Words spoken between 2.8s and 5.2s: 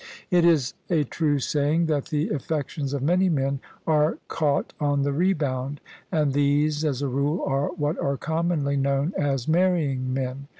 of many men are caught on the